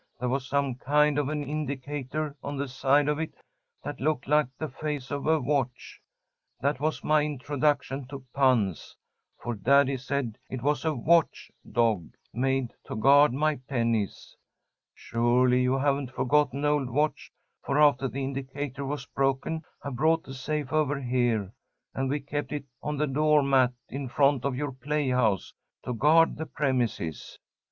[0.19, 3.35] There was some kind of an indicator on the side of it
[3.83, 6.01] that looked like the face of a watch.
[6.59, 8.97] That was my introduction to puns,
[9.43, 14.35] for Daddy said it was a watch dog, made to guard my pennies.
[14.95, 17.31] Surely you haven't forgotten old Watch,
[17.63, 21.53] for after the indicator was broken I brought the safe over here,
[21.93, 26.37] and we kept it on the door mat in front of your playhouse, to guard
[26.37, 27.37] the premises."